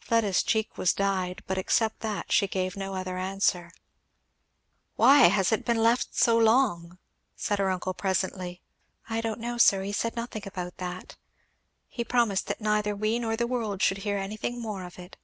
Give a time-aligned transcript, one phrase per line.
[0.00, 3.70] Fleda's cheek was dyed, but except that she gave no other answer.
[4.96, 6.98] "Why has it been left so long?"
[7.36, 8.60] said her uncle presently.
[9.08, 11.16] "I don't know, sir he said nothing about that.
[11.88, 15.16] He promised that neither we nor the world should hear anything more of it."